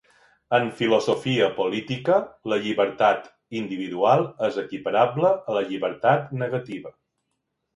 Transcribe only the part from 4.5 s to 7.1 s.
equiparable a la llibertat negativa.